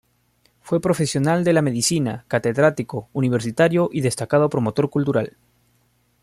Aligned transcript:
Fue 0.61 0.81
profesional 0.81 1.43
de 1.43 1.53
la 1.53 1.61
medicina, 1.61 2.25
catedrático 2.27 3.09
universitario 3.13 3.87
y 3.93 4.01
destacado 4.01 4.49
promotor 4.49 4.89
cultural. 4.89 5.37